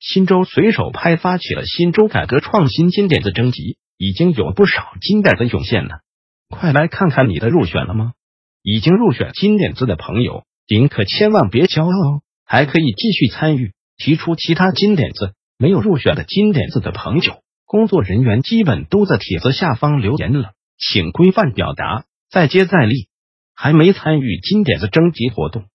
[0.00, 6.00] 新州随手拍发起了新州改革创新金点子征集，已经有不少金点子涌现了，
[6.48, 8.14] 快来看看你的入选了吗？
[8.62, 13.72] 已经入选金点子的朋友，您可千万别骄傲哦，还可以继续参与。
[13.98, 23.08] 提出其他金点子，没有入选的金点子的朋友，工作人员基本都在帖子下方留言了，请规范表达，再接再厉。
[23.54, 25.66] 还没参与金点子征集活动，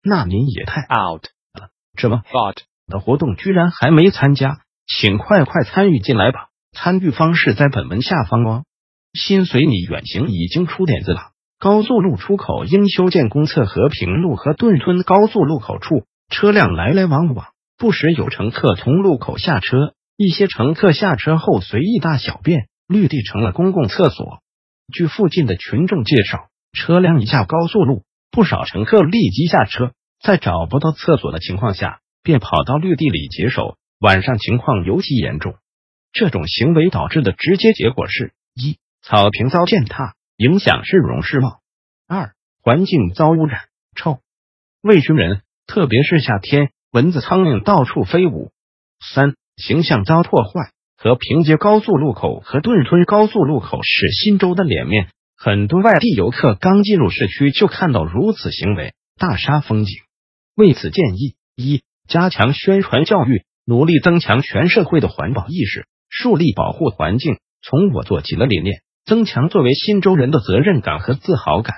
[0.00, 1.70] 那您也太 out 了。
[1.96, 2.58] 什么 out
[2.92, 6.50] 的活动居然还没参加，请快快参与进来吧！
[6.70, 8.62] 参与方式在本文下方哦。
[9.12, 11.20] 心随你远行已经出点子了，
[11.58, 17.48] 高速路出口应修建公厕和平路和顿村高速路口处，车辆来来往往。
[17.76, 24.38] 不时有乘客从路口下车，一些乘客下车后随意大小便，绿地成了公共厕所。
[24.92, 33.76] 据附近的群众介绍，车辆一下高速路，不少乘客立即下车，在找不到厕所的情况下，便跑到绿地里解手。
[33.98, 35.54] 晚上情况尤其严重。
[36.12, 41.60] 这种行为导致的直接结果是：一、草坪遭践踏，影响市容市貌；
[42.06, 43.60] 二、环境遭污染，
[43.94, 44.18] 臭，
[44.82, 46.70] 未熏人，特别是夏天。
[46.90, 48.50] 蚊子、苍蝇到处飞舞。
[49.00, 50.72] 三、形象遭破坏。
[50.98, 59.96] 和平街高速路口和顿村高速路口是新州的脸面，很多外地游客刚进入市区就看到如此行为，大杀风景。
[60.54, 71.76] 为此，建议一、加强宣传教育，努力增强全社会的环保意识，树立保护环境从我做起的理念，增强作为新州人的责任感和自豪感。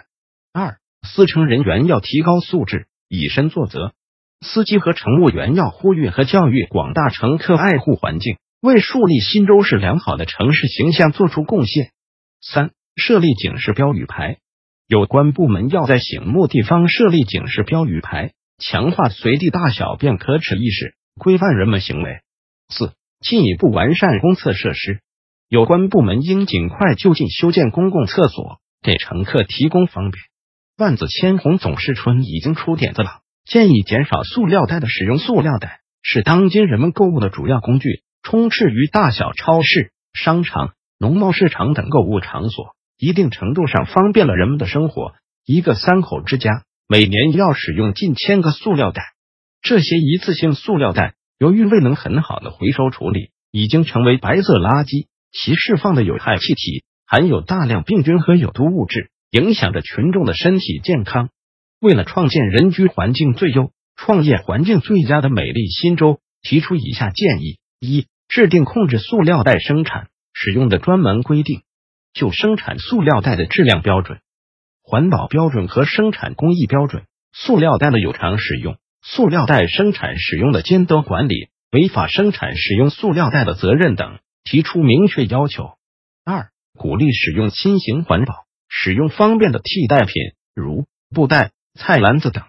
[0.53, 3.93] 二、司乘人员要提高素质，以身作则。
[4.41, 11.93] 司机和乘务员要呼吁和教育广大乘客爱护环境，为树立新州市良好的城市形象做出贡献。
[12.41, 14.39] 三、设立警示标语牌，
[14.89, 22.21] 有关部门要在醒目地方设立警示标语牌，强化随地大小便可耻意识，规范人们行为。
[22.69, 25.01] 四、进一步完善公厕设施，
[25.49, 30.23] 有关部门应尽快就近修建公共厕所，给乘客提供方便。
[30.77, 33.21] 万紫千红总是春，已经出点子了。
[33.45, 35.19] 建议减少塑料袋的使用。
[35.19, 45.13] 塑料袋是当今人们购物的主要工具，充斥于大小超市、商场、农贸市场等购物场所，一定程度上方便了人们的生活。
[45.45, 49.15] 一个三口之家每年要使用近千个塑料袋，
[49.63, 61.31] 这些一次性塑料袋由于未能很好的回收处理，已经成为白色垃圾，其释放的有害气体含有大量病菌和有毒物质，影响着群众的身体健康。
[61.81, 71.63] 为了创建人居环境最优、创业环境最佳的美丽新州，提出以下建议：一、制定控制塑料袋生产使用的专门规定，
[72.13, 74.19] 就生产塑料袋的质量标准、
[74.85, 85.71] 环保标准和生产工艺标准、塑料袋的有偿使用、塑料袋生产使用的监督管理、违法生产使用塑料袋的责任等，提出明确要求。
[86.25, 90.15] 二、鼓励使用新型环保、使用方便的替代品，
[90.55, 91.51] 如布袋。
[91.77, 92.45] 菜篮子等，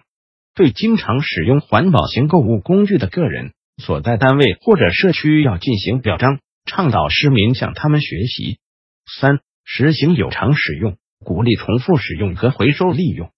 [0.54, 8.60] 对经常使用环保型购物工具的个人、所在单位或者社区要进行表彰，倡导市民向他们学习。
[9.04, 13.30] 三、实行有偿使用，鼓励重复使用和回收利用。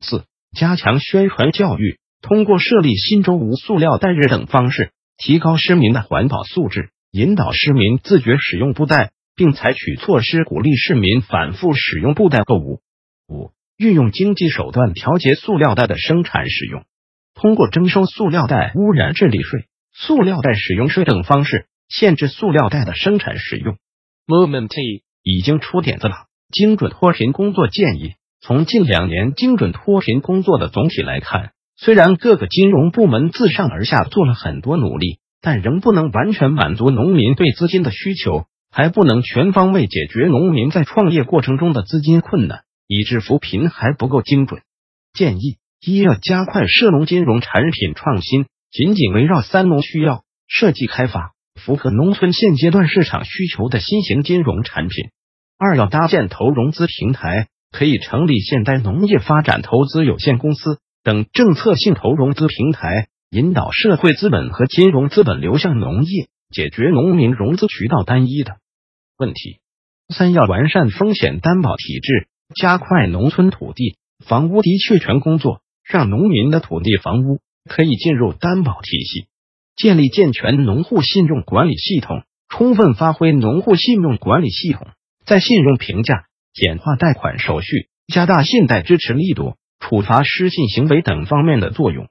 [0.00, 0.24] 四、
[0.56, 12.80] 加强宣传教育，通过设立新州无塑料袋日等方式，提高市民的环保素质，引导市民自觉使用布袋，并采取措施鼓励市民反复使用布袋购物。
[13.28, 13.50] 五。
[13.78, 16.86] 运用经济手段调节塑料袋的生产使用，
[17.34, 23.76] 通过征收塑料袋污染治理税、塑料袋使用税等方式，限制塑料袋的生产使用。
[24.26, 24.72] Moment
[25.22, 26.14] 已经出点子了，
[26.52, 28.14] 精准脱贫工作建议。
[28.40, 42.60] 从近两年精准脱贫工作的总体来看，虽然各个金融部门自上而下做了很多努力，但仍不能完全满足农民对资金的需求，还不能全方位解决农民在创业过程中的资金困难。
[42.88, 44.62] 以致扶贫还不够精准，
[45.12, 55.08] 建议一要加快涉农金融产品创新，紧紧围绕三农需要设计开发符合农村现阶段市场需求的新型金融产品；
[55.58, 68.58] 二要搭建投融资平台，可以成立现代农业发展投资有限公司等政策性投融资平台，引导社会资本和金融资本流向农业，解决农民融资渠道单一的
[69.16, 69.60] 问题。
[70.14, 79.26] 三要完善风险担保体制，加快农村土地房屋的确权工作，让农民的土地房屋可以进入担保体系，
[79.74, 84.86] 建立健全农户信用管理系统，充分发挥农户信用管理系统
[85.26, 92.06] 在信用评价、简化贷款手续、加大信贷支持力度、处罚失信行为等方面的作用。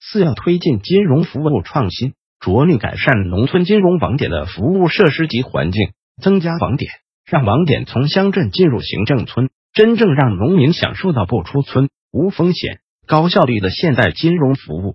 [0.00, 5.92] 四要推进金融服务创新，着力改善农村金融网点的服务设施及环境，
[6.22, 6.90] 增加网点。
[7.24, 14.94] 让网点从乡镇进入行政村，真正让农民享受到不出村、无风险、高效率的现代金融服务。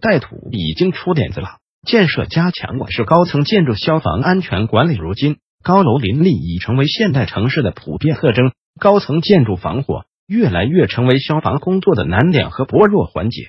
[0.00, 4.96] 带土已经出点子了，建设加强我市高层建筑消防安全管理。
[4.96, 13.42] 如今高楼林立已成为现代城市的普遍特征，高层建筑防火越来越成为消防工作的难点和薄弱环节。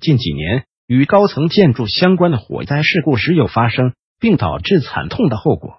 [0.00, 5.78] 近几年，与高层建筑相关的火灾事故时有发生，并导致惨痛的后果。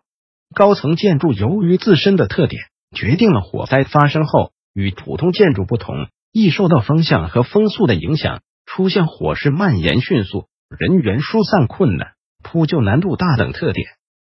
[0.53, 2.61] 高层建筑由于自身的特点，
[2.95, 13.87] 决定了火灾发生后与普通建筑不同，易受到风向和风速的影响，出现火势蔓延迅速、人员疏散困难、扑救难度大等特点。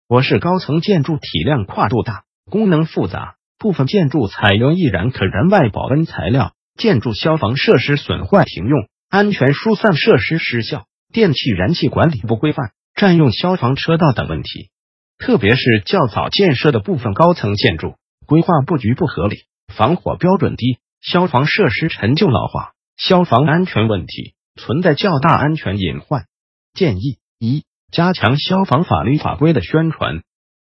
[0.08, 14.70] 我市高层建筑体量跨度大，功能复杂，部分建筑采用易燃可燃外保温材料，建筑消防设施损坏停用，安全疏散设施失效，电气燃气管理不规范，占用消防车道等问题。
[15.18, 26.24] 特别是较早建设的部分高层建筑，规划布局不合理，防火标准低，消防设施陈旧老化，消防安全问题存在较大安全隐患。
[26.72, 30.22] 建议一、加强消防法律法规的宣传，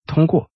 [0.07, 0.49] 通过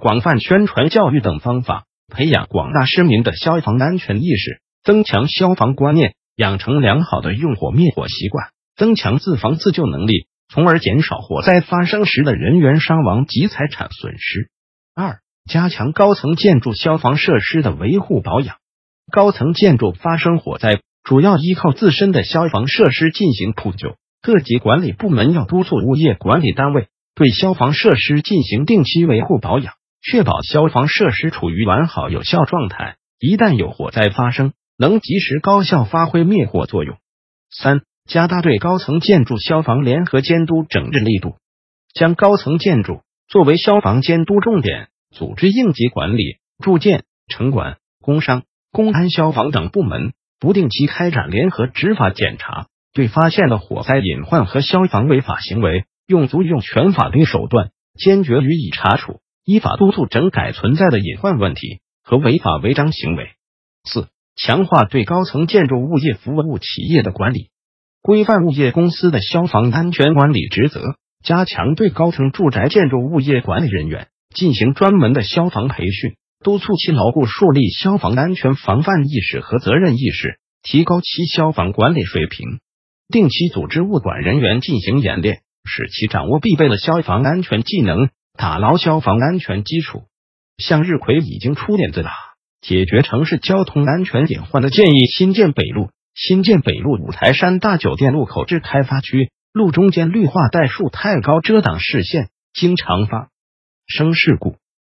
[0.00, 10.26] 广泛宣传教育等方法，培养广大市民的消防安全意识，增强消防观念，养成良好的用火灭火习惯，增强自防自救能力。
[10.48, 14.50] 从而减少火灾发生时的人员伤亡及财产损失。
[14.94, 18.56] 二、加强高层建筑消防设施的维护保养。
[19.10, 23.96] 高层建筑发生火灾，主要依靠自身的消防设施进行扑救。
[24.22, 32.96] 各级管理部门要督促物业管理单位对消防设施进行定期维护保养，确保消防设施处于完好有效状态。
[33.18, 36.96] 一旦有火灾发生，能及时高效发挥灭火作用。
[37.50, 37.82] 三。
[38.04, 41.36] 加大对高层建筑消防联合监督整治力度，
[41.94, 48.42] 将高层建筑作为消防监督重点，组织应急管理、住建、城管、工商、
[48.72, 63.30] 公安、消防等部门不定期开展联合执法检查，对发现的火灾隐患和消防违法行为，用足用全法律手段，坚决予以查处，依法督促整改存在的隐患问题和违法违章行为。
[63.84, 67.48] 四、强化对高层建筑物业服务企业的管理。
[68.02, 82.60] 规范物业公司的消防安全管理职责，加强对高层住宅建筑物业管理人员进行专门的消防培训，督促其牢固树立消防安全防范意识和责任意识，提高其消防管理水平。
[83.08, 90.04] 定期组织物管人员进行演练，使其掌握必备的消防安全技能，打牢消防安全基础。
[90.58, 92.10] 向日葵已经出点子了，
[92.60, 95.90] 解决城市交通安全隐患的建议：新建北路。
[96.14, 103.30] 新建北路五台山大酒店路口至开发区路中间绿化带树太高，遮挡视线，经常发
[103.86, 104.56] 生事故。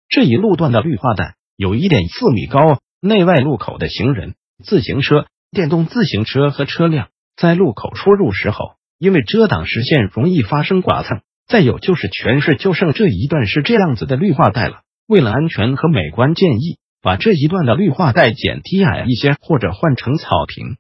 [0.09, 11.21] 这一路段的绿化带有一点四米高，内外路口的行人、自行车、电动自行车和车辆在路口出入时候，因为遮挡视线，容易发生剐蹭。
[11.47, 14.83] 再有就是全市就剩这一段是这样子的绿化带了。
[15.07, 20.77] 为了安全和美观，建议把这一段的绿化带减低矮一些，或者换成草坪。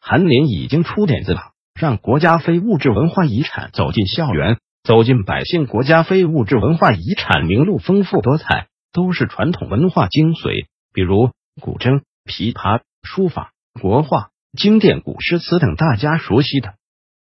[0.00, 1.40] 韩林已经出点子了，
[1.78, 5.66] 让国家非物质文化遗产走进校园，走进百姓。
[5.66, 11.30] 国家非物质文化遗产名录丰富多彩，都是传统文化精髓，比如
[11.60, 16.74] 古筝、琵琶、书法、国画、经典古诗词等大家熟悉的，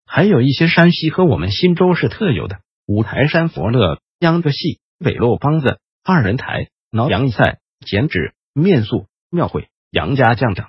[0.06, 10.66] 还有一些山西和我们忻州市特有的五台山佛乐、秧歌戏、北路梆子、二人台、挠羊赛、剪纸、面塑、庙会、杨家将等。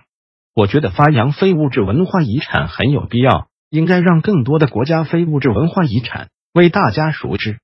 [0.54, 7.58] 我觉得发扬非物质文化遗产很有必要，应该让更多的国家非物质文化遗产为大家熟知。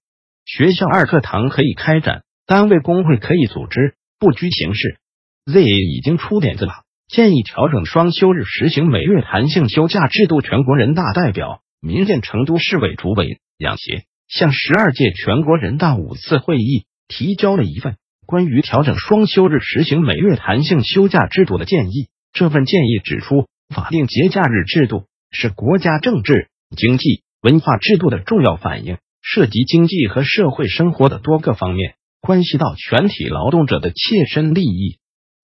[0.45, 4.99] 学校二课堂可以开展，单位工会可以组织，不拘形式。
[5.45, 6.73] Z 已经出点子了，
[7.09, 10.43] 建议调整双休日，实行每月弹性休假制度。
[10.43, 17.97] 全国人大代表、民建成都市委主委杨协向十二届全国人大五次会议提交了一份
[18.27, 22.09] 关于调整双休日、实行每月弹性休假制度的建议。
[22.35, 34.99] 这份建议指出，法定节假日制度是国家政治、经济、文化制度的重要反映，涉及经济和社会生活的多个方面，关系到全体劳动者的切身利益。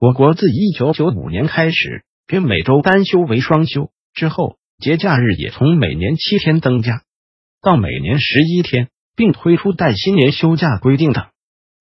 [0.02, 7.02] 我国自一九九五年开始，便每周单休为双休，之后节假日也从每年七天增加
[7.62, 11.26] 到每年十一天，并推出带新年休假规定等。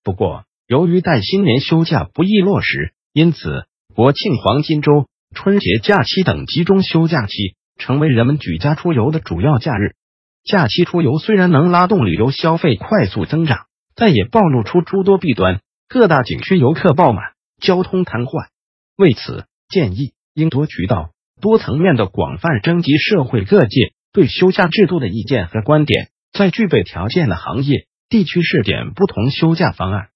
[0.03, 3.63] 不过，由于带新年休假不易落实，因此
[3.95, 9.95] 国庆黄金周、春节假期等集中休假期成为人们举家出游的主要假日。
[10.43, 17.31] 假期出游虽然能拉动旅游消费快速增长，但也暴露出诸多弊端，各大景区游客爆满。
[17.61, 18.47] 交通瘫痪，
[18.97, 30.09] 为此建议应多渠道、多层面的广泛征集社会各界对休假制度的意见和观点，在具备条件的行业地区试点不同休假方案，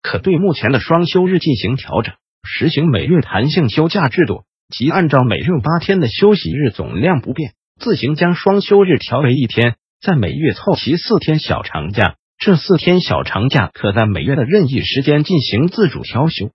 [0.00, 12.16] 可对目前的双休日进行调整，实行每月弹性休假制度，即按照每月八天的休息日总量不变，自行将双休日调为一天，在每月凑齐四天小长假。
[12.38, 16.50] 这四天小长假可在每月的任意时间进行自主调休。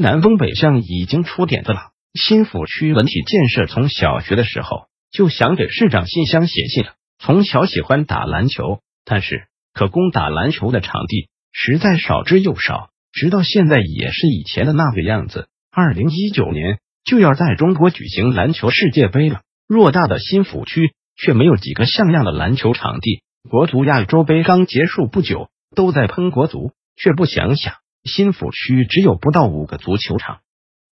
[0.00, 1.90] 南风北向已经出点子了。
[2.14, 6.92] 新府区文体建设从小学的时候就想给市长信箱写信了。
[7.18, 15.48] 从小喜欢打篮球，但是可供打篮球的场地实在少之又少，直到现在也是以前的那个样子。
[15.72, 23.24] 二零一九年就要在中国举行篮球世界杯了，偌大的新府区却没有几个像样的篮球场地。
[23.50, 27.74] 国足亚洲杯刚结束不久，都在喷国足，却不想想。
[28.04, 30.40] 新府区只有不到五个足球场，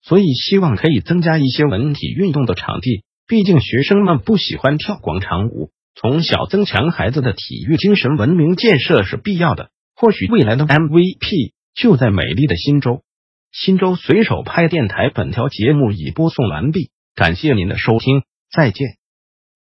[0.03, 3.05] 所以希望可以增加一些文体运动的场地。
[3.27, 9.71] 毕竟学生们不喜欢跳广场舞，从小增强孩子的体育精神文明建设是必要的。
[9.97, 13.03] 或许未来的 MVP 就在美丽的新州。
[13.51, 18.23] 新州随手拍电台本条节目已播送完毕，感谢您的收听，
[18.53, 19.06] 再见。